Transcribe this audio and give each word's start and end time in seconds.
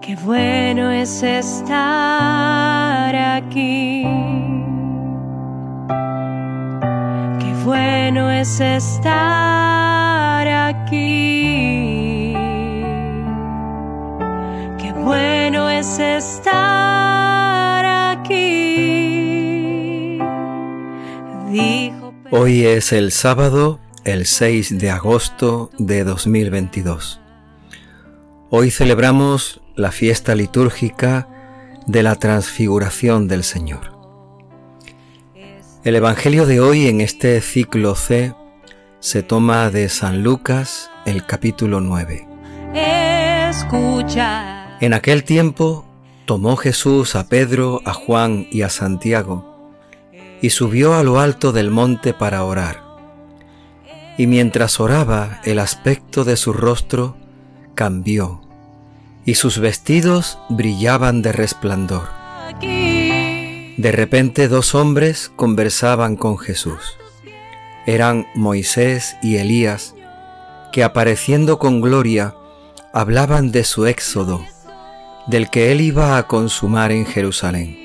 Qué 0.00 0.16
bueno 0.16 0.90
es 0.90 1.22
estar 1.22 3.14
aquí. 3.14 4.02
Qué 7.38 7.52
bueno 7.64 8.30
es 8.30 8.60
estar 8.60 10.48
aquí. 10.48 12.34
Qué 14.78 14.92
bueno 14.94 15.68
es 15.68 15.98
estar 15.98 17.84
aquí. 18.14 18.58
Dijo 21.50 22.14
Hoy 22.30 22.64
es 22.64 22.92
el 22.92 23.12
sábado, 23.12 23.78
el 24.04 24.26
6 24.26 24.78
de 24.78 24.90
agosto 24.90 25.70
de 25.78 26.04
2022. 26.04 27.20
Hoy 28.50 28.70
celebramos 28.70 29.60
la 29.76 29.92
fiesta 29.92 30.34
litúrgica 30.34 31.28
de 31.86 32.02
la 32.02 32.14
transfiguración 32.14 33.28
del 33.28 33.44
Señor. 33.44 33.92
El 35.84 35.96
Evangelio 35.96 36.46
de 36.46 36.58
hoy 36.58 36.86
en 36.86 37.02
este 37.02 37.42
ciclo 37.42 37.94
C 37.94 38.34
se 39.00 39.22
toma 39.22 39.68
de 39.68 39.90
San 39.90 40.22
Lucas 40.22 40.90
el 41.04 41.26
capítulo 41.26 41.82
9. 41.82 42.26
escucha. 43.50 44.78
En 44.80 44.94
aquel 44.94 45.24
tiempo 45.24 45.84
tomó 46.24 46.56
Jesús 46.56 47.16
a 47.16 47.28
Pedro, 47.28 47.82
a 47.84 47.92
Juan 47.92 48.46
y 48.50 48.62
a 48.62 48.70
Santiago 48.70 49.76
y 50.40 50.48
subió 50.48 50.94
a 50.94 51.02
lo 51.02 51.20
alto 51.20 51.52
del 51.52 51.70
monte 51.70 52.14
para 52.14 52.44
orar. 52.44 52.82
Y 54.16 54.26
mientras 54.26 54.80
oraba 54.80 55.42
el 55.44 55.58
aspecto 55.58 56.24
de 56.24 56.38
su 56.38 56.54
rostro 56.54 57.17
cambió 57.78 58.40
y 59.24 59.36
sus 59.36 59.60
vestidos 59.60 60.40
brillaban 60.48 61.22
de 61.22 61.30
resplandor. 61.30 62.08
De 62.60 63.92
repente 63.92 64.48
dos 64.48 64.74
hombres 64.74 65.30
conversaban 65.36 66.16
con 66.16 66.38
Jesús. 66.38 66.98
Eran 67.86 68.26
Moisés 68.34 69.16
y 69.22 69.36
Elías, 69.36 69.94
que 70.72 70.82
apareciendo 70.82 71.60
con 71.60 71.80
gloria 71.80 72.34
hablaban 72.92 73.52
de 73.52 73.62
su 73.62 73.86
éxodo, 73.86 74.44
del 75.28 75.48
que 75.48 75.70
él 75.70 75.80
iba 75.80 76.18
a 76.18 76.26
consumar 76.26 76.90
en 76.90 77.06
Jerusalén. 77.06 77.78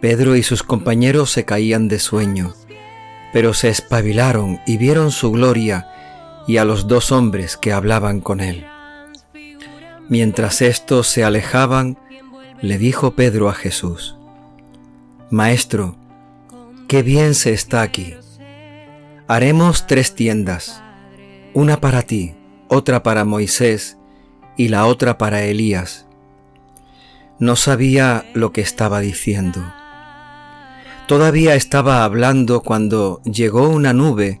Pedro 0.00 0.36
y 0.36 0.44
sus 0.44 0.62
compañeros 0.62 1.32
se 1.32 1.44
caían 1.44 1.88
de 1.88 1.98
sueño, 1.98 2.54
pero 3.32 3.54
se 3.54 3.70
espabilaron 3.70 4.60
y 4.68 4.76
vieron 4.76 5.10
su 5.10 5.32
gloria 5.32 5.88
y 6.46 6.58
a 6.58 6.64
los 6.64 6.86
dos 6.86 7.12
hombres 7.12 7.56
que 7.56 7.72
hablaban 7.72 8.20
con 8.20 8.40
él. 8.40 8.66
Mientras 10.08 10.62
éstos 10.62 11.08
se 11.08 11.24
alejaban, 11.24 11.98
le 12.60 12.78
dijo 12.78 13.12
Pedro 13.12 13.48
a 13.48 13.54
Jesús, 13.54 14.16
Maestro, 15.30 15.96
qué 16.88 17.02
bien 17.02 17.34
se 17.34 17.52
está 17.52 17.82
aquí. 17.82 18.14
Haremos 19.26 19.86
tres 19.88 20.14
tiendas, 20.14 20.80
una 21.52 21.80
para 21.80 22.02
ti, 22.02 22.36
otra 22.68 23.02
para 23.02 23.24
Moisés 23.24 23.98
y 24.56 24.68
la 24.68 24.86
otra 24.86 25.18
para 25.18 25.42
Elías. 25.42 26.06
No 27.40 27.56
sabía 27.56 28.24
lo 28.34 28.52
que 28.52 28.60
estaba 28.60 29.00
diciendo. 29.00 29.60
Todavía 31.08 31.54
estaba 31.54 32.04
hablando 32.04 32.62
cuando 32.62 33.20
llegó 33.24 33.68
una 33.68 33.92
nube 33.92 34.40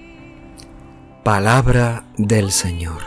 Palabra 1.23 2.03
del 2.17 2.51
Señor. 2.51 3.03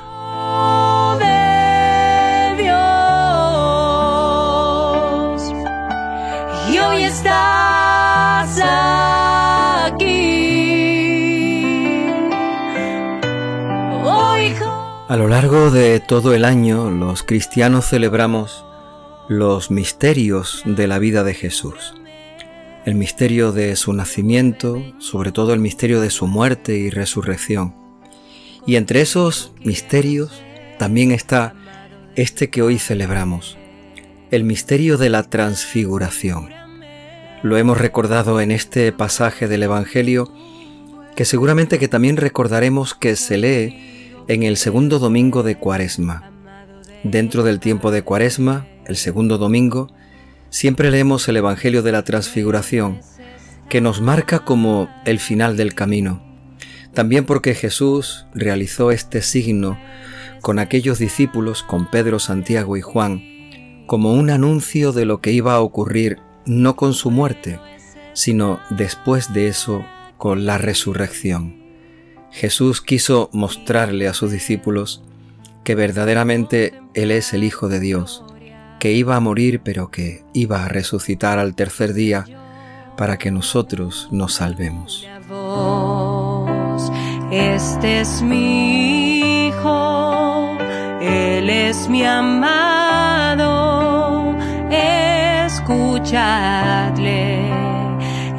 de 1.19 2.63
Dios. 2.63 2.73
Y 6.71 6.79
hoy 6.79 7.03
estás 7.03 8.61
aquí. 9.83 10.15
A 15.09 15.17
lo 15.17 15.27
largo 15.27 15.73
de 15.73 15.99
todo 15.99 16.35
el 16.35 16.45
año 16.45 16.91
los 16.91 17.25
cristianos 17.25 17.89
celebramos 17.89 18.65
los 19.29 19.73
misterios 19.73 20.63
de 20.65 20.87
la 20.87 21.01
vida 21.01 21.25
de 21.25 21.35
Jesús. 21.35 21.95
El 22.85 22.95
misterio 22.95 23.51
de 23.51 23.75
su 23.75 23.93
nacimiento, 23.93 24.81
sobre 25.01 25.33
todo 25.33 25.53
el 25.53 25.59
misterio 25.59 26.01
de 26.01 26.11
su 26.11 26.29
muerte 26.29 26.77
y 26.77 26.91
resurrección. 26.91 27.84
Y 28.67 28.77
entre 28.77 29.01
esos 29.01 29.53
misterios 29.63 30.43
también 30.79 31.13
está 31.13 31.55
este 32.17 32.51
que 32.51 32.63
hoy 32.63 32.79
celebramos, 32.79 33.59
el 34.31 34.45
misterio 34.45 34.97
de 34.97 35.11
la 35.11 35.25
transfiguración. 35.25 36.51
Lo 37.43 37.59
hemos 37.59 37.79
recordado 37.79 38.41
en 38.41 38.51
este 38.51 38.91
pasaje 38.93 39.49
del 39.49 39.65
Evangelio 39.65 40.33
que 41.15 41.25
seguramente 41.25 41.79
que 41.79 41.89
también 41.89 42.17
recordaremos 42.17 42.95
que 42.95 43.17
se 43.17 43.37
lee 43.37 44.15
en 44.29 44.43
el 44.43 44.57
segundo 44.57 44.99
domingo 44.99 45.43
de 45.43 45.57
Cuaresma. 45.57 46.31
Dentro 47.03 47.43
del 47.43 47.61
tiempo 47.61 47.91
de 47.91 48.03
Cuaresma, 48.03 48.67
el 48.87 48.97
segundo 48.97 49.37
domingo, 49.37 49.89
siempre 50.49 50.91
leemos 50.91 51.29
el 51.29 51.37
Evangelio 51.37 51.83
de 51.83 51.93
la 51.93 52.03
Transfiguración, 52.03 53.01
que 53.69 53.81
nos 53.81 54.01
marca 54.01 54.41
como 54.41 54.89
el 55.05 55.19
final 55.19 55.57
del 55.57 55.75
camino. 55.75 56.24
También 56.95 57.25
porque 57.25 57.55
Jesús 57.55 58.27
realizó 58.35 58.91
este 58.91 59.21
signo 59.21 59.79
con 60.41 60.59
aquellos 60.59 60.99
discípulos, 60.99 61.63
con 61.63 61.91
Pedro, 61.91 62.19
Santiago 62.19 62.77
y 62.77 62.81
Juan, 62.81 63.23
como 63.87 64.15
un 64.15 64.31
anuncio 64.31 64.93
de 64.93 65.05
lo 65.05 65.21
que 65.21 65.33
iba 65.33 65.55
a 65.55 65.61
ocurrir 65.61 66.19
no 66.47 66.77
con 66.77 66.95
su 66.95 67.11
muerte, 67.11 67.59
sino 68.13 68.61
después 68.71 69.33
de 69.33 69.49
eso 69.49 69.85
con 70.19 70.47
la 70.47 70.59
resurrección. 70.59 71.65
Jesús 72.31 72.81
quiso 72.81 73.29
mostrarle 73.33 74.09
a 74.09 74.15
sus 74.15 74.31
discípulos 74.31 75.03
que 75.65 75.75
verdaderamente 75.75 76.75
Él 76.95 77.11
es 77.11 77.33
el 77.33 77.45
Hijo 77.45 77.69
de 77.69 77.81
Dios, 77.81 78.25
que 78.79 78.93
iba 78.93 79.17
a 79.17 79.21
morir 79.21 79.61
pero 79.65 79.91
que 79.91 80.25
iba 80.33 80.65
a 80.65 80.69
resucitar 80.69 81.39
al 81.39 81.55
tercer 81.55 81.95
día 81.95 82.25
para 82.97 83.17
que 83.19 83.31
nosotros 83.31 84.09
nos 84.13 84.35
salvemos. 84.35 85.09
Este 87.37 88.01
es 88.03 88.23
mi 88.23 89.49
hijo, 89.49 90.57
él 91.01 91.51
es 91.51 91.89
mi 91.89 92.05
amado. 92.05 93.43
Escuchadle, 95.45 96.21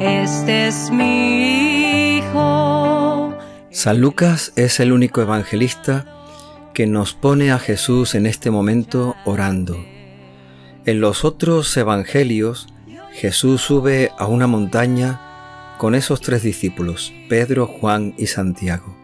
este 0.00 0.68
es 0.68 0.90
mi 0.90 2.16
hijo. 2.16 3.36
San 3.70 4.00
Lucas 4.00 4.54
es 4.56 4.80
el 4.80 4.92
único 4.92 5.20
evangelista 5.20 6.06
que 6.72 6.86
nos 6.86 7.12
pone 7.12 7.52
a 7.52 7.58
Jesús 7.58 8.14
en 8.14 8.24
este 8.24 8.50
momento 8.50 9.14
orando. 9.26 9.76
En 10.86 11.02
los 11.02 11.26
otros 11.26 11.76
evangelios, 11.76 12.66
Jesús 13.12 13.60
sube 13.60 14.10
a 14.16 14.24
una 14.24 14.46
montaña 14.46 15.20
con 15.78 15.94
esos 15.94 16.20
tres 16.20 16.42
discípulos, 16.42 17.12
Pedro, 17.28 17.66
Juan 17.66 18.14
y 18.16 18.26
Santiago. 18.26 18.96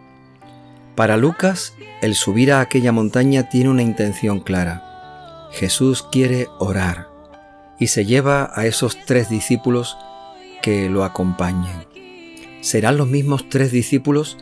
Para 0.94 1.16
Lucas, 1.16 1.74
el 2.00 2.14
subir 2.14 2.52
a 2.52 2.60
aquella 2.60 2.92
montaña 2.92 3.48
tiene 3.48 3.70
una 3.70 3.82
intención 3.82 4.40
clara. 4.40 5.48
Jesús 5.52 6.02
quiere 6.10 6.48
orar 6.58 7.08
y 7.78 7.88
se 7.88 8.04
lleva 8.04 8.50
a 8.54 8.66
esos 8.66 8.98
tres 9.06 9.28
discípulos 9.28 9.96
que 10.62 10.88
lo 10.88 11.04
acompañen. 11.04 11.86
Serán 12.60 12.96
los 12.96 13.08
mismos 13.08 13.48
tres 13.48 13.72
discípulos 13.72 14.38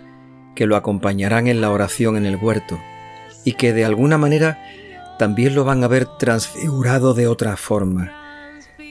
que 0.54 0.66
lo 0.66 0.76
acompañarán 0.76 1.46
en 1.46 1.60
la 1.60 1.70
oración 1.70 2.16
en 2.16 2.26
el 2.26 2.36
huerto 2.36 2.78
y 3.44 3.52
que 3.52 3.72
de 3.72 3.84
alguna 3.84 4.18
manera 4.18 4.62
también 5.18 5.54
lo 5.54 5.64
van 5.64 5.82
a 5.84 5.88
ver 5.88 6.06
transfigurado 6.18 7.14
de 7.14 7.26
otra 7.26 7.56
forma. 7.56 8.12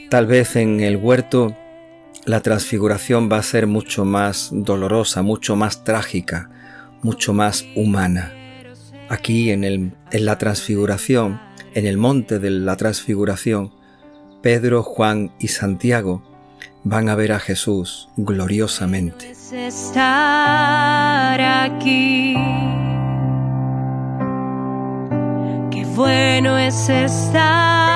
Tal 0.09 0.25
vez 0.25 0.55
en 0.55 0.79
el 0.79 0.97
huerto 0.97 1.55
la 2.25 2.41
transfiguración 2.41 3.29
va 3.31 3.37
a 3.37 3.43
ser 3.43 3.67
mucho 3.67 4.05
más 4.05 4.49
dolorosa, 4.51 5.21
mucho 5.21 5.55
más 5.55 5.83
trágica, 5.83 6.49
mucho 7.01 7.33
más 7.33 7.65
humana. 7.75 8.33
Aquí 9.09 9.51
en, 9.51 9.63
el, 9.63 9.93
en 10.11 10.25
la 10.25 10.37
transfiguración, 10.37 11.39
en 11.73 11.85
el 11.85 11.97
monte 11.97 12.39
de 12.39 12.51
la 12.51 12.75
transfiguración, 12.75 13.71
Pedro, 14.41 14.83
Juan 14.83 15.33
y 15.39 15.49
Santiago 15.49 16.23
van 16.83 17.09
a 17.09 17.15
ver 17.15 17.31
a 17.31 17.39
Jesús 17.39 18.09
gloriosamente. 18.17 19.31
Estar 19.31 21.41
aquí. 21.41 22.35
Qué 25.71 25.85
bueno 25.95 26.57
es 26.57 26.89
estar 26.89 27.88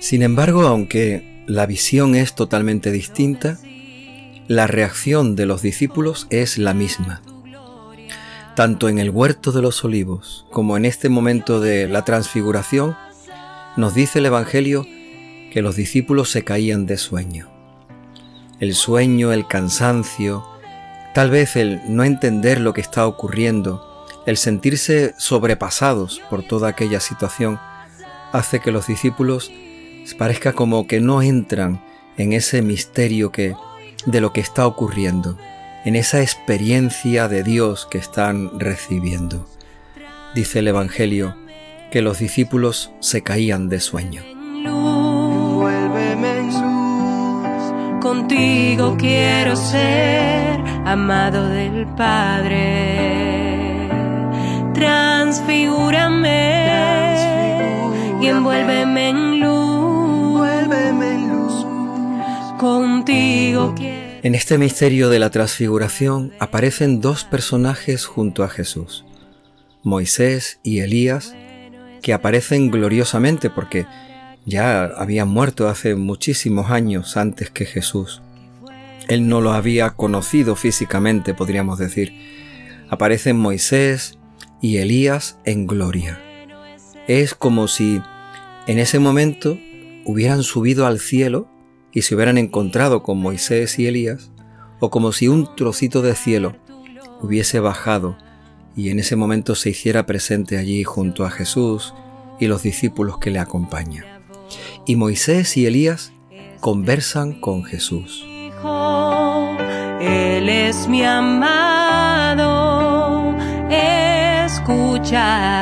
Sin 0.00 0.22
embargo, 0.22 0.62
aunque 0.62 1.42
la 1.46 1.66
visión 1.66 2.14
es 2.14 2.34
totalmente 2.34 2.90
distinta, 2.90 3.58
la 4.46 4.66
reacción 4.66 5.36
de 5.36 5.46
los 5.46 5.62
discípulos 5.62 6.26
es 6.30 6.58
la 6.58 6.74
misma. 6.74 7.22
Tanto 8.54 8.88
en 8.88 8.98
el 8.98 9.10
huerto 9.10 9.52
de 9.52 9.62
los 9.62 9.84
olivos 9.84 10.46
como 10.50 10.76
en 10.76 10.84
este 10.84 11.08
momento 11.08 11.60
de 11.60 11.88
la 11.88 12.04
transfiguración, 12.04 12.96
nos 13.76 13.94
dice 13.94 14.18
el 14.18 14.26
Evangelio 14.26 14.86
que 15.50 15.62
los 15.62 15.76
discípulos 15.76 16.30
se 16.30 16.44
caían 16.44 16.86
de 16.86 16.98
sueño. 16.98 17.48
El 18.60 18.74
sueño, 18.74 19.32
el 19.32 19.46
cansancio, 19.46 20.46
tal 21.14 21.30
vez 21.30 21.56
el 21.56 21.80
no 21.88 22.04
entender 22.04 22.60
lo 22.60 22.74
que 22.74 22.80
está 22.80 23.06
ocurriendo, 23.06 23.85
el 24.26 24.36
sentirse 24.36 25.14
sobrepasados 25.16 26.20
por 26.28 26.42
toda 26.42 26.68
aquella 26.68 27.00
situación, 27.00 27.58
hace 28.32 28.60
que 28.60 28.72
los 28.72 28.86
discípulos 28.86 29.50
parezca 30.18 30.52
como 30.52 30.86
que 30.86 31.00
no 31.00 31.22
entran 31.22 31.82
en 32.16 32.32
ese 32.32 32.62
misterio 32.62 33.32
que 33.32 33.54
de 34.04 34.20
lo 34.20 34.32
que 34.32 34.40
está 34.40 34.66
ocurriendo, 34.66 35.38
en 35.84 35.96
esa 35.96 36.20
experiencia 36.20 37.28
de 37.28 37.42
Dios 37.42 37.86
que 37.90 37.98
están 37.98 38.58
recibiendo. 38.58 39.48
Dice 40.34 40.58
el 40.58 40.68
Evangelio 40.68 41.36
que 41.90 42.02
los 42.02 42.18
discípulos 42.18 42.90
se 43.00 43.22
caían 43.22 43.68
de 43.68 43.80
sueño. 43.80 44.22
contigo 48.06 48.96
quiero 48.98 49.56
ser 49.56 50.60
amado 50.84 51.48
del 51.48 51.86
Padre. 51.96 52.75
En 63.56 64.34
este 64.34 64.58
misterio 64.58 65.08
de 65.08 65.18
la 65.18 65.30
transfiguración 65.30 66.34
aparecen 66.38 67.00
dos 67.00 67.24
personajes 67.24 68.04
junto 68.04 68.44
a 68.44 68.50
Jesús, 68.50 69.06
Moisés 69.82 70.60
y 70.62 70.80
Elías, 70.80 71.34
que 72.02 72.12
aparecen 72.12 72.70
gloriosamente 72.70 73.48
porque 73.48 73.86
ya 74.44 74.84
habían 74.84 75.28
muerto 75.28 75.68
hace 75.68 75.94
muchísimos 75.94 76.70
años 76.70 77.16
antes 77.16 77.48
que 77.48 77.64
Jesús. 77.64 78.20
Él 79.08 79.26
no 79.26 79.40
lo 79.40 79.52
había 79.52 79.90
conocido 79.90 80.54
físicamente, 80.54 81.32
podríamos 81.32 81.78
decir. 81.78 82.12
Aparecen 82.90 83.38
Moisés 83.38 84.18
y 84.60 84.76
Elías 84.76 85.38
en 85.46 85.66
gloria. 85.66 86.20
Es 87.06 87.34
como 87.34 87.68
si 87.68 88.02
en 88.66 88.78
ese 88.78 88.98
momento 88.98 89.58
hubieran 90.04 90.42
subido 90.42 90.86
al 90.86 91.00
cielo 91.00 91.48
y 91.96 92.02
se 92.02 92.14
hubieran 92.14 92.36
encontrado 92.36 93.02
con 93.02 93.16
Moisés 93.18 93.78
y 93.78 93.86
Elías, 93.86 94.30
o 94.80 94.90
como 94.90 95.12
si 95.12 95.28
un 95.28 95.56
trocito 95.56 96.02
de 96.02 96.14
cielo 96.14 96.54
hubiese 97.22 97.58
bajado 97.58 98.18
y 98.76 98.90
en 98.90 98.98
ese 98.98 99.16
momento 99.16 99.54
se 99.54 99.70
hiciera 99.70 100.04
presente 100.04 100.58
allí 100.58 100.84
junto 100.84 101.24
a 101.24 101.30
Jesús 101.30 101.94
y 102.38 102.48
los 102.48 102.62
discípulos 102.62 103.16
que 103.16 103.30
le 103.30 103.38
acompañan. 103.38 104.04
Y 104.84 104.96
Moisés 104.96 105.56
y 105.56 105.64
Elías 105.64 106.12
conversan 106.60 107.40
con 107.40 107.64
Jesús. 107.64 108.26
Él 109.98 110.50
es 110.50 110.88
mi 110.88 111.02
amado, 111.02 112.44
escuchadle, 114.44 115.56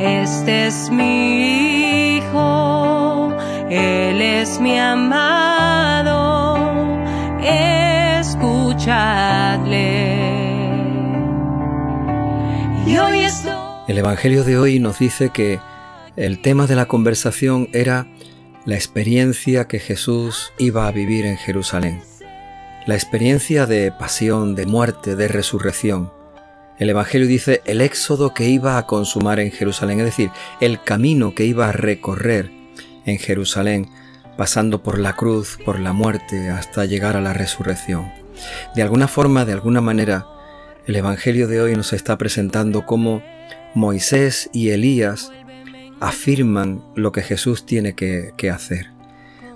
este 0.00 0.66
es 0.66 0.90
mi 0.90 2.16
hijo, 2.16 2.77
Él 3.70 4.22
es 4.22 4.58
mi 4.60 4.78
amado, 4.78 6.56
escuchadle. 7.42 8.78
Y 12.86 12.96
hoy. 12.96 13.26
El 13.86 13.98
Evangelio 13.98 14.42
de 14.44 14.56
hoy 14.56 14.78
nos 14.78 14.98
dice 14.98 15.28
que 15.28 15.60
el 16.16 16.40
tema 16.40 16.66
de 16.66 16.76
la 16.76 16.86
conversación 16.86 17.68
era 17.74 18.06
la 18.64 18.74
experiencia 18.74 19.68
que 19.68 19.80
Jesús 19.80 20.54
iba 20.58 20.86
a 20.86 20.92
vivir 20.92 21.26
en 21.26 21.36
Jerusalén, 21.36 22.00
la 22.86 22.94
experiencia 22.94 23.66
de 23.66 23.92
pasión, 23.92 24.54
de 24.54 24.64
muerte, 24.64 25.14
de 25.14 25.28
resurrección. 25.28 26.10
El 26.78 26.88
Evangelio 26.88 27.26
dice 27.26 27.60
el 27.66 27.82
éxodo 27.82 28.32
que 28.32 28.48
iba 28.48 28.78
a 28.78 28.86
consumar 28.86 29.40
en 29.40 29.52
Jerusalén, 29.52 29.98
es 30.00 30.06
decir, 30.06 30.30
el 30.62 30.82
camino 30.82 31.34
que 31.34 31.44
iba 31.44 31.68
a 31.68 31.72
recorrer 31.72 32.57
en 33.08 33.18
Jerusalén, 33.18 33.88
pasando 34.36 34.82
por 34.82 34.98
la 34.98 35.14
cruz, 35.14 35.58
por 35.64 35.80
la 35.80 35.92
muerte, 35.92 36.50
hasta 36.50 36.84
llegar 36.84 37.16
a 37.16 37.20
la 37.20 37.32
resurrección. 37.32 38.12
De 38.74 38.82
alguna 38.82 39.08
forma, 39.08 39.44
de 39.44 39.52
alguna 39.52 39.80
manera, 39.80 40.26
el 40.86 40.96
Evangelio 40.96 41.48
de 41.48 41.60
hoy 41.60 41.74
nos 41.74 41.92
está 41.92 42.16
presentando 42.16 42.86
cómo 42.86 43.22
Moisés 43.74 44.48
y 44.52 44.70
Elías 44.70 45.32
afirman 46.00 46.82
lo 46.94 47.12
que 47.12 47.22
Jesús 47.22 47.66
tiene 47.66 47.94
que, 47.94 48.50
hacer. 48.50 48.90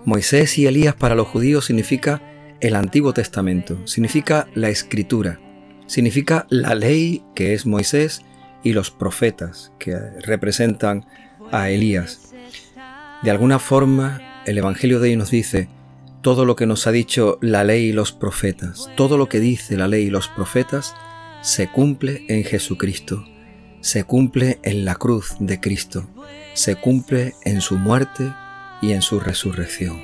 Moisés 0.05 0.59
y 0.59 0.67
Elías 0.67 0.95
para 0.95 1.15
los 1.15 1.29
judíos 1.29 1.67
significa 1.67 2.21
el 2.61 2.75
Antiguo 2.77 3.15
Testamento, 3.15 3.79
significa 3.87 4.49
la 4.55 4.69
escritura, 4.69 5.41
significa 5.87 6.47
la 6.51 6.75
ley 6.75 7.23
que 7.35 7.55
es 7.55 7.67
Moisés 7.67 8.23
y 8.63 8.73
los 8.73 8.91
profetas 8.91 9.73
que 9.79 9.97
representan 10.21 11.07
a 11.51 11.71
Elías. 11.71 12.33
De 13.23 13.31
alguna 13.31 13.61
forma, 13.61 14.21
el 14.47 14.59
Evangelio 14.59 14.99
de 14.99 15.11
hoy 15.11 15.17
nos 15.17 15.31
dice 15.31 15.69
todo 16.23 16.45
lo 16.45 16.57
que 16.57 16.67
nos 16.67 16.89
ha 16.89 16.93
dicho 16.93 17.39
la 17.41 17.63
ley 17.63 17.91
y 17.91 17.93
los 17.93 18.11
profetas, 18.11 18.91
todo 18.97 19.17
lo 19.17 19.29
que 19.29 19.39
dice 19.39 19.77
la 19.77 19.87
ley 19.87 20.07
y 20.07 20.11
los 20.11 20.27
profetas, 20.27 20.97
se 21.41 21.69
cumple 21.69 22.25
en 22.29 22.43
Jesucristo. 22.43 23.25
Se 23.81 24.03
cumple 24.05 24.59
en 24.65 24.85
la 24.85 24.97
cruz 24.97 25.37
de 25.39 25.61
Cristo, 25.61 26.09
se 26.55 26.77
cumple 26.77 27.35
en 27.45 27.61
su 27.61 27.77
muerte 27.77 28.33
y 28.81 28.93
en 28.93 29.03
su 29.03 29.21
resurrección. 29.21 30.01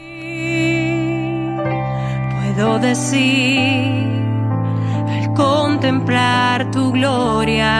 Puedo 2.56 2.78
decir 2.80 3.88
al 5.08 5.34
contemplar 5.34 6.70
tu 6.70 6.92
gloria 6.92 7.72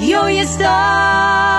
y 0.00 0.14
hoy 0.14 0.38
estás 0.38 1.51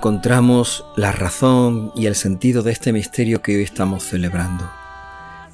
encontramos 0.00 0.86
la 0.96 1.12
razón 1.12 1.92
y 1.94 2.06
el 2.06 2.14
sentido 2.14 2.62
de 2.62 2.72
este 2.72 2.90
misterio 2.90 3.42
que 3.42 3.54
hoy 3.54 3.64
estamos 3.64 4.02
celebrando. 4.02 4.66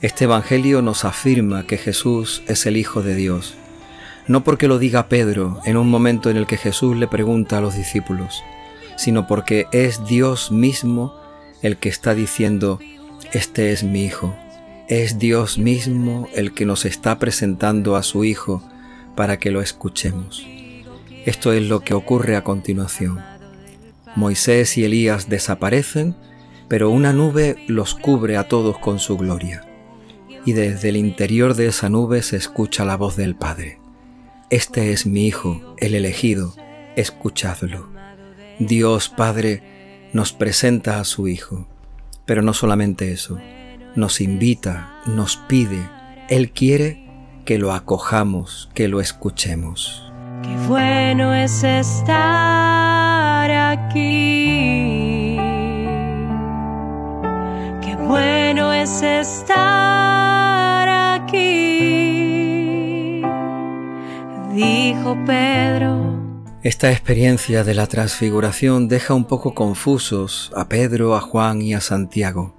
Este 0.02 0.22
Evangelio 0.22 0.82
nos 0.82 1.04
afirma 1.04 1.66
que 1.66 1.78
Jesús 1.78 2.44
es 2.46 2.64
el 2.64 2.76
Hijo 2.76 3.02
de 3.02 3.16
Dios, 3.16 3.56
no 4.28 4.44
porque 4.44 4.68
lo 4.68 4.78
diga 4.78 5.08
Pedro 5.08 5.58
en 5.64 5.76
un 5.76 5.90
momento 5.90 6.30
en 6.30 6.36
el 6.36 6.46
que 6.46 6.58
Jesús 6.58 6.96
le 6.96 7.08
pregunta 7.08 7.58
a 7.58 7.60
los 7.60 7.74
discípulos, 7.74 8.40
sino 8.96 9.26
porque 9.26 9.66
es 9.72 10.06
Dios 10.06 10.52
mismo 10.52 11.12
el 11.60 11.76
que 11.76 11.88
está 11.88 12.14
diciendo, 12.14 12.78
este 13.32 13.72
es 13.72 13.82
mi 13.82 14.04
Hijo. 14.04 14.32
Es 14.86 15.18
Dios 15.18 15.58
mismo 15.58 16.28
el 16.36 16.54
que 16.54 16.66
nos 16.66 16.84
está 16.84 17.18
presentando 17.18 17.96
a 17.96 18.04
su 18.04 18.22
Hijo 18.22 18.62
para 19.16 19.40
que 19.40 19.50
lo 19.50 19.60
escuchemos. 19.60 20.46
Esto 21.24 21.52
es 21.52 21.64
lo 21.64 21.80
que 21.80 21.94
ocurre 21.94 22.36
a 22.36 22.44
continuación. 22.44 23.35
Moisés 24.16 24.78
y 24.78 24.84
Elías 24.84 25.28
desaparecen, 25.28 26.16
pero 26.68 26.90
una 26.90 27.12
nube 27.12 27.56
los 27.68 27.94
cubre 27.94 28.36
a 28.36 28.48
todos 28.48 28.78
con 28.78 28.98
su 28.98 29.16
gloria. 29.16 29.62
Y 30.44 30.52
desde 30.52 30.88
el 30.88 30.96
interior 30.96 31.54
de 31.54 31.66
esa 31.66 31.88
nube 31.88 32.22
se 32.22 32.36
escucha 32.36 32.84
la 32.84 32.96
voz 32.96 33.16
del 33.16 33.36
Padre. 33.36 33.78
Este 34.48 34.92
es 34.92 35.06
mi 35.06 35.26
Hijo, 35.26 35.74
el 35.78 35.94
elegido, 35.94 36.54
escuchadlo. 36.96 37.88
Dios 38.58 39.10
Padre 39.10 40.08
nos 40.12 40.32
presenta 40.32 40.98
a 40.98 41.04
su 41.04 41.28
Hijo, 41.28 41.68
pero 42.24 42.42
no 42.42 42.54
solamente 42.54 43.12
eso, 43.12 43.38
nos 43.96 44.20
invita, 44.20 45.00
nos 45.06 45.36
pide, 45.36 45.88
Él 46.28 46.50
quiere 46.52 47.06
que 47.44 47.58
lo 47.58 47.72
acojamos, 47.72 48.70
que 48.72 48.88
lo 48.88 49.00
escuchemos. 49.00 50.10
Qué 50.42 50.56
bueno 50.68 51.34
es 51.34 51.62
estar 51.64 52.75
aquí. 53.72 55.36
Qué 57.82 57.96
bueno 57.96 58.72
es 58.72 59.02
estar 59.02 60.88
aquí, 61.18 61.62
dijo 64.54 65.16
Pedro. 65.26 66.16
Esta 66.62 66.90
experiencia 66.90 67.62
de 67.64 67.74
la 67.74 67.86
transfiguración 67.86 68.88
deja 68.88 69.14
un 69.14 69.24
poco 69.24 69.54
confusos 69.54 70.50
a 70.56 70.68
Pedro, 70.68 71.14
a 71.14 71.20
Juan 71.20 71.62
y 71.62 71.74
a 71.74 71.80
Santiago. 71.80 72.54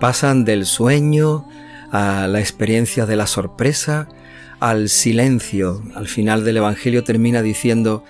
Pasan 0.00 0.44
del 0.44 0.66
sueño 0.66 1.48
a 1.90 2.28
la 2.28 2.38
experiencia 2.38 3.06
de 3.06 3.16
la 3.16 3.26
sorpresa, 3.26 4.08
al 4.60 4.88
silencio. 4.88 5.82
Al 5.96 6.06
final 6.06 6.44
del 6.44 6.58
Evangelio 6.58 7.02
termina 7.02 7.42
diciendo 7.42 8.04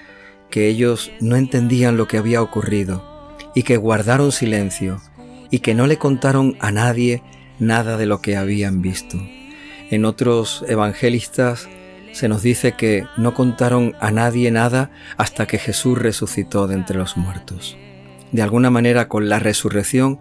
que 0.50 0.68
ellos 0.68 1.10
no 1.20 1.36
entendían 1.36 1.96
lo 1.96 2.08
que 2.08 2.18
había 2.18 2.42
ocurrido 2.42 3.36
y 3.54 3.62
que 3.62 3.76
guardaron 3.76 4.32
silencio 4.32 5.00
y 5.50 5.60
que 5.60 5.74
no 5.74 5.86
le 5.86 5.98
contaron 5.98 6.56
a 6.60 6.70
nadie 6.70 7.22
nada 7.58 7.96
de 7.96 8.06
lo 8.06 8.20
que 8.20 8.36
habían 8.36 8.82
visto. 8.82 9.18
En 9.90 10.04
otros 10.04 10.64
evangelistas 10.68 11.68
se 12.12 12.28
nos 12.28 12.42
dice 12.42 12.72
que 12.72 13.06
no 13.16 13.34
contaron 13.34 13.94
a 14.00 14.10
nadie 14.10 14.50
nada 14.50 14.90
hasta 15.16 15.46
que 15.46 15.58
Jesús 15.58 15.98
resucitó 15.98 16.66
de 16.66 16.74
entre 16.74 16.98
los 16.98 17.16
muertos. 17.16 17.76
De 18.32 18.42
alguna 18.42 18.70
manera 18.70 19.08
con 19.08 19.28
la 19.28 19.38
resurrección 19.38 20.18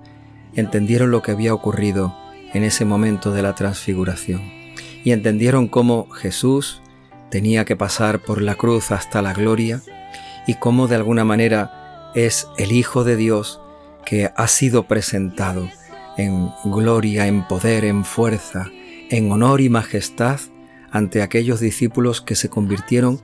entendieron 0.55 1.11
lo 1.11 1.21
que 1.21 1.31
había 1.31 1.53
ocurrido 1.53 2.15
en 2.53 2.63
ese 2.63 2.85
momento 2.85 3.33
de 3.33 3.41
la 3.41 3.55
transfiguración 3.55 4.41
y 5.03 5.11
entendieron 5.11 5.67
cómo 5.67 6.09
Jesús 6.09 6.81
tenía 7.29 7.65
que 7.65 7.75
pasar 7.75 8.19
por 8.19 8.41
la 8.41 8.55
cruz 8.55 8.91
hasta 8.91 9.21
la 9.21 9.33
gloria 9.33 9.81
y 10.47 10.55
cómo 10.55 10.87
de 10.87 10.95
alguna 10.95 11.23
manera 11.23 12.11
es 12.15 12.47
el 12.57 12.71
Hijo 12.71 13.03
de 13.03 13.15
Dios 13.15 13.61
que 14.05 14.31
ha 14.35 14.47
sido 14.47 14.83
presentado 14.87 15.69
en 16.17 16.49
gloria, 16.63 17.27
en 17.27 17.47
poder, 17.47 17.85
en 17.85 18.03
fuerza, 18.05 18.71
en 19.09 19.31
honor 19.31 19.61
y 19.61 19.69
majestad 19.69 20.39
ante 20.91 21.21
aquellos 21.21 21.59
discípulos 21.59 22.21
que 22.21 22.35
se 22.35 22.49
convirtieron 22.49 23.21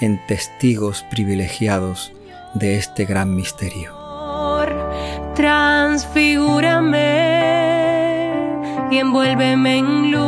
en 0.00 0.18
testigos 0.26 1.04
privilegiados 1.10 2.12
de 2.54 2.78
este 2.78 3.04
gran 3.04 3.36
misterio. 3.36 4.02
Transfigúrame 5.34 6.98
y 8.90 8.98
envuélveme 8.98 9.78
en 9.78 10.10
luz. 10.10 10.22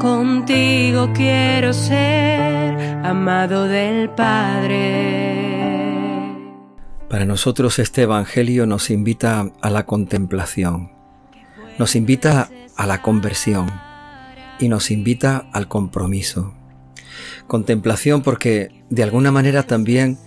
Contigo 0.00 1.10
quiero 1.14 1.72
ser 1.72 2.61
amado 3.04 3.66
del 3.66 4.10
Padre. 4.10 4.78
Para 7.08 7.24
nosotros 7.24 7.78
este 7.78 8.02
Evangelio 8.02 8.66
nos 8.66 8.90
invita 8.90 9.50
a 9.60 9.70
la 9.70 9.86
contemplación, 9.86 10.92
nos 11.78 11.96
invita 11.96 12.48
a 12.76 12.86
la 12.86 13.02
conversión 13.02 13.70
y 14.58 14.68
nos 14.68 14.90
invita 14.90 15.48
al 15.52 15.68
compromiso. 15.68 16.54
Contemplación 17.46 18.22
porque 18.22 18.84
de 18.88 19.02
alguna 19.02 19.32
manera 19.32 19.64
también, 19.64 20.18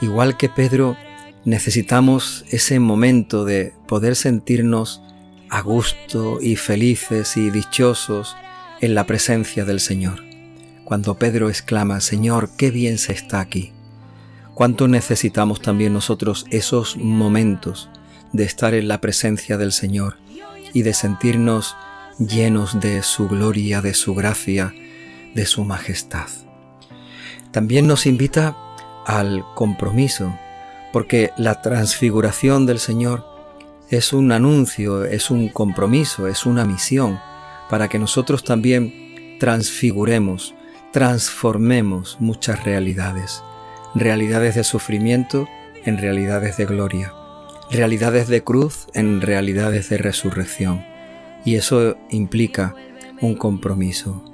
igual 0.00 0.36
que 0.36 0.48
Pedro, 0.48 0.96
necesitamos 1.44 2.44
ese 2.50 2.80
momento 2.80 3.44
de 3.44 3.74
poder 3.86 4.16
sentirnos 4.16 5.02
a 5.50 5.60
gusto 5.60 6.38
y 6.40 6.56
felices 6.56 7.36
y 7.36 7.50
dichosos 7.50 8.36
en 8.80 8.94
la 8.94 9.04
presencia 9.04 9.64
del 9.66 9.80
Señor. 9.80 10.31
Cuando 10.92 11.14
Pedro 11.14 11.48
exclama, 11.48 12.02
Señor, 12.02 12.50
qué 12.58 12.70
bien 12.70 12.98
se 12.98 13.14
está 13.14 13.40
aquí 13.40 13.72
cuánto 14.52 14.88
necesitamos 14.88 15.62
también 15.62 15.94
nosotros 15.94 16.44
esos 16.50 16.98
momentos 16.98 17.88
de 18.34 18.44
estar 18.44 18.74
en 18.74 18.88
la 18.88 19.00
presencia 19.00 19.56
del 19.56 19.72
Señor 19.72 20.18
y 20.74 20.82
de 20.82 20.92
sentirnos 20.92 21.76
llenos 22.18 22.78
de 22.78 23.02
su 23.02 23.26
gloria, 23.26 23.80
de 23.80 23.94
su 23.94 24.14
gracia, 24.14 24.74
de 25.34 25.46
su 25.46 25.64
majestad. 25.64 26.28
También 27.52 27.86
nos 27.86 28.04
invita 28.04 28.54
al 29.06 29.46
compromiso, 29.54 30.38
porque 30.92 31.30
la 31.38 31.62
transfiguración 31.62 32.66
del 32.66 32.80
Señor 32.80 33.24
es 33.88 34.12
un 34.12 34.30
anuncio, 34.30 35.06
es 35.06 35.30
un 35.30 35.48
compromiso, 35.48 36.28
es 36.28 36.44
una 36.44 36.66
misión 36.66 37.18
para 37.70 37.88
que 37.88 37.98
nosotros 37.98 38.44
también 38.44 39.38
transfiguremos, 39.40 40.54
transformemos 40.92 42.18
muchas 42.20 42.64
realidades 42.64 43.42
realidades 43.94 44.54
de 44.54 44.64
sufrimiento 44.64 45.48
en 45.84 45.98
realidades 45.98 46.56
de 46.56 46.64
gloria, 46.64 47.12
realidades 47.70 48.28
de 48.28 48.42
cruz 48.42 48.86
en 48.94 49.20
realidades 49.20 49.90
de 49.90 49.98
resurrección. 49.98 50.84
Y 51.44 51.56
eso 51.56 51.96
implica 52.10 52.74
un 53.20 53.34
compromiso. 53.34 54.24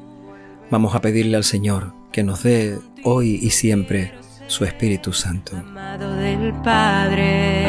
Vamos 0.70 0.94
a 0.94 1.00
pedirle 1.00 1.36
al 1.36 1.44
Señor 1.44 1.94
que 2.12 2.22
nos 2.22 2.42
dé 2.42 2.78
hoy 3.02 3.38
y 3.42 3.50
siempre 3.50 4.12
su 4.46 4.64
Espíritu 4.64 5.12
Santo. 5.12 5.56
Amado 5.56 6.14
del 6.14 6.52
Padre, 6.62 7.64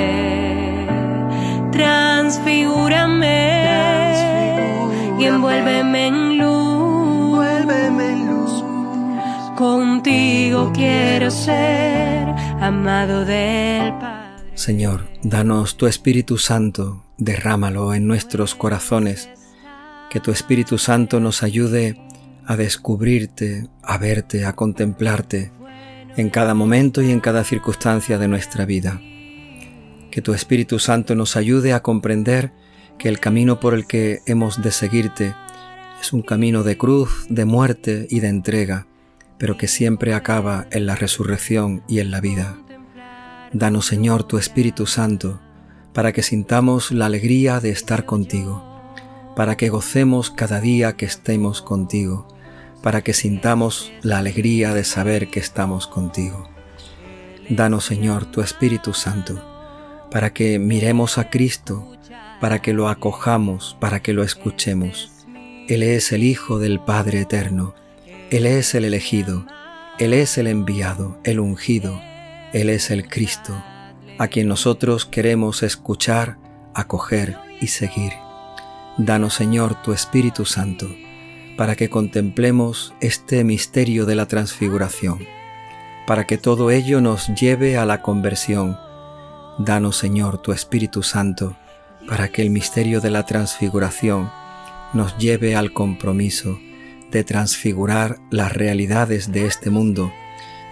transfigúrame 1.72 3.70
y 5.20 5.26
envuélveme 5.26 6.08
en 6.08 6.29
Contigo 9.60 10.72
quiero 10.74 11.30
ser 11.30 12.30
amado 12.62 13.26
del 13.26 13.92
Padre. 14.00 14.52
Señor, 14.56 15.10
danos 15.22 15.76
tu 15.76 15.86
Espíritu 15.86 16.38
Santo, 16.38 17.04
derrámalo 17.18 17.94
en 17.94 18.08
nuestros 18.08 18.56
corazones, 18.56 19.30
que 20.10 20.22
tu 20.22 20.32
Espíritu 20.32 20.78
Santo 20.78 21.20
nos 21.20 21.44
ayude 21.44 22.00
a 22.46 22.56
descubrirte, 22.56 23.68
a 23.84 23.98
verte, 23.98 24.46
a 24.46 24.54
contemplarte 24.54 25.52
en 26.16 26.30
cada 26.30 26.54
momento 26.54 27.02
y 27.02 27.12
en 27.12 27.20
cada 27.20 27.44
circunstancia 27.44 28.18
de 28.18 28.30
nuestra 28.30 28.64
vida. 28.64 29.02
Que 30.10 30.22
tu 30.22 30.34
Espíritu 30.34 30.80
Santo 30.80 31.16
nos 31.16 31.36
ayude 31.36 31.74
a 31.74 31.82
comprender 31.82 32.54
que 32.98 33.10
el 33.10 33.20
camino 33.20 33.60
por 33.60 33.74
el 33.74 33.88
que 33.88 34.20
hemos 34.26 34.62
de 34.62 34.72
seguirte 34.72 35.36
es 36.00 36.14
un 36.14 36.22
camino 36.22 36.64
de 36.64 36.78
cruz, 36.78 37.26
de 37.28 37.44
muerte 37.44 38.08
y 38.10 38.22
de 38.22 38.30
entrega 38.30 38.88
pero 39.40 39.58
que 39.58 39.68
siempre 39.68 40.14
acaba 40.14 40.68
en 40.70 40.86
la 40.86 40.96
resurrección 40.96 41.82
y 41.88 42.00
en 42.00 42.12
la 42.12 42.22
vida. 42.22 42.58
Danos, 43.52 43.88
Señor, 43.88 44.26
tu 44.26 44.38
Espíritu 44.38 44.86
Santo, 44.86 45.40
para 45.94 46.12
que 46.12 46.22
sintamos 46.22 46.92
la 46.92 47.08
alegría 47.08 47.60
de 47.60 47.72
estar 47.72 48.06
contigo, 48.06 48.64
para 49.36 49.58
que 49.58 49.70
gocemos 49.70 50.30
cada 50.30 50.60
día 50.60 50.96
que 50.98 51.06
estemos 51.06 51.64
contigo, 51.64 52.28
para 52.84 53.02
que 53.02 53.14
sintamos 53.14 53.92
la 54.04 54.20
alegría 54.20 54.74
de 54.74 54.84
saber 54.84 55.30
que 55.30 55.40
estamos 55.40 55.88
contigo. 55.88 56.50
Danos, 57.50 57.86
Señor, 57.86 58.26
tu 58.26 58.42
Espíritu 58.42 58.94
Santo, 58.94 59.42
para 60.12 60.34
que 60.34 60.60
miremos 60.60 61.18
a 61.18 61.30
Cristo, 61.30 61.92
para 62.40 62.62
que 62.62 62.74
lo 62.74 62.90
acojamos, 62.90 63.76
para 63.80 64.02
que 64.02 64.14
lo 64.14 64.24
escuchemos. 64.24 65.12
Él 65.68 65.84
es 65.84 66.12
el 66.12 66.24
Hijo 66.24 66.60
del 66.60 66.80
Padre 66.80 67.22
Eterno, 67.22 67.74
él 68.32 68.46
es 68.46 68.76
el 68.76 68.86
elegido, 68.86 69.48
Él 69.98 70.14
es 70.14 70.38
el 70.38 70.46
enviado, 70.46 71.18
el 71.24 71.40
ungido, 71.40 72.00
Él 72.54 72.70
es 72.70 72.92
el 72.92 73.10
Cristo, 73.10 73.60
a 74.20 74.28
quien 74.28 74.48
nosotros 74.48 75.06
queremos 75.06 75.64
escuchar, 75.64 76.38
acoger 76.76 77.38
y 77.60 77.68
seguir. 77.68 78.14
Danos, 79.00 79.34
Señor, 79.34 79.82
tu 79.82 79.94
Espíritu 79.94 80.46
Santo, 80.46 80.88
para 81.58 81.76
que 81.76 81.90
contemplemos 81.90 82.94
este 83.02 83.44
misterio 83.44 84.06
de 84.06 84.14
la 84.14 84.28
transfiguración, 84.28 85.26
para 86.06 86.28
que 86.28 86.38
todo 86.38 86.70
ello 86.70 87.02
nos 87.02 87.30
lleve 87.30 87.78
a 87.78 87.86
la 87.88 88.04
conversión. 88.04 88.78
Danos, 89.58 89.98
Señor, 89.98 90.40
tu 90.40 90.52
Espíritu 90.52 91.02
Santo, 91.02 91.58
para 92.08 92.28
que 92.28 92.44
el 92.44 92.52
misterio 92.52 93.02
de 93.02 93.10
la 93.10 93.26
transfiguración 93.26 94.30
nos 94.94 95.18
lleve 95.18 95.56
al 95.56 95.74
compromiso 95.74 96.60
de 97.12 97.24
transfigurar 97.24 98.18
las 98.30 98.54
realidades 98.54 99.32
de 99.32 99.46
este 99.46 99.70
mundo, 99.70 100.12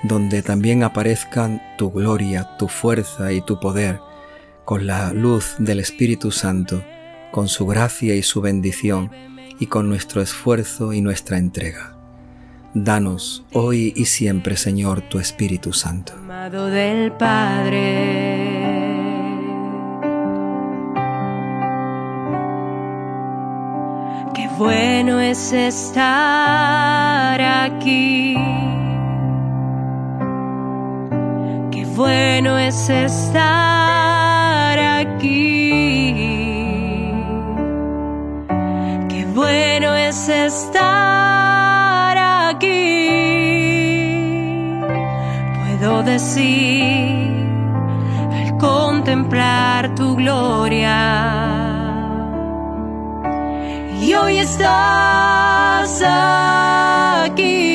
donde 0.04 0.42
también 0.42 0.84
aparezcan 0.84 1.62
tu 1.78 1.92
gloria, 1.92 2.58
tu 2.58 2.68
fuerza 2.68 3.32
y 3.32 3.42
tu 3.42 3.60
poder, 3.60 4.00
con 4.66 4.86
la 4.86 5.14
luz 5.14 5.56
del 5.60 5.80
Espíritu 5.80 6.32
Santo, 6.32 6.84
con 7.32 7.48
su 7.48 7.66
gracia 7.66 8.16
y 8.16 8.24
su 8.24 8.42
bendición, 8.42 9.12
y 9.60 9.68
con 9.68 9.90
nuestro 9.90 10.22
esfuerzo 10.22 10.94
y 10.94 11.02
nuestra 11.02 11.38
entrega. 11.38 11.96
Danos 12.74 13.44
hoy 13.54 13.94
y 13.96 14.06
siempre, 14.06 14.56
Señor, 14.56 15.02
tu 15.02 15.20
Espíritu 15.20 15.74
Santo. 15.74 16.14
Amado 16.14 16.68
del 16.68 17.12
Padre 17.14 18.47
bueno 24.58 25.20
es 25.20 25.54
estar 25.54 27.42
aquí. 27.42 28.38
bueno 31.98 32.58
es 32.60 32.90
estar 32.90 34.78
aquí. 34.80 36.14
Qué 39.10 39.26
bueno 39.34 39.96
es 39.96 40.30
estar 40.30 42.16
aquí. 42.50 43.10
Puedo 45.60 46.04
decir 46.04 47.34
al 48.32 48.58
contemplar 48.60 49.96
tu 49.96 50.16
gloria. 50.16 51.77
jo 54.08 54.24
je 54.32 54.44
stāsts 54.48 56.00
sakīt. 56.02 57.67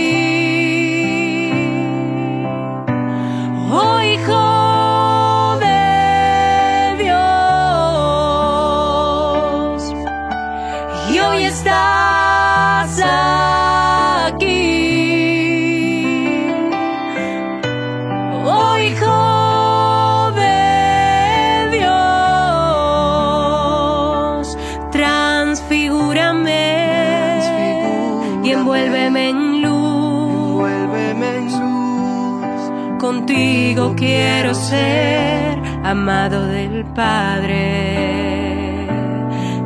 Amado 35.93 36.47
del 36.47 36.87
Padre. 36.95 38.87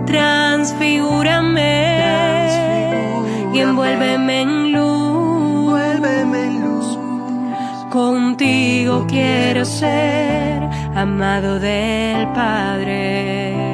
Transfigúrame 0.07 2.03
y 3.55 3.61
envuélveme 3.61 4.41
en 4.41 4.73
luz. 4.73 5.71
Vuélveme 5.71 6.39
en 6.49 6.55
luz. 6.65 6.99
Contigo 7.91 9.07
quiero 9.09 9.65
ser 9.65 10.69
amado 10.97 11.61
del 11.61 12.27
Padre. 12.33 13.66